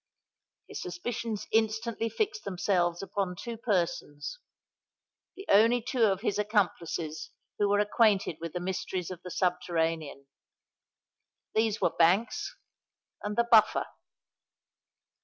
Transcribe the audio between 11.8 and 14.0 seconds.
were Banks and the Buffer.